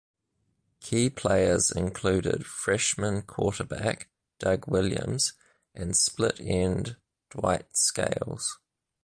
[0.79, 5.33] Key players included freshman quarterback Doug Williams
[5.75, 6.95] and split end
[7.29, 8.57] Dwight Scales.